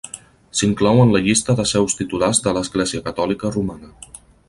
S'inclou 0.59 1.01
en 1.01 1.13
la 1.17 1.21
llista 1.27 1.55
de 1.61 1.67
seus 1.73 1.99
titulars 2.01 2.43
de 2.49 2.57
l'Església 2.59 3.07
Catòlica 3.11 3.57
Romana. 3.59 3.97